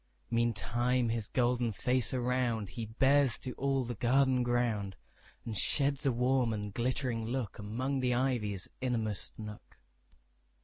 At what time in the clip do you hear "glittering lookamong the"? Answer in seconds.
6.73-8.15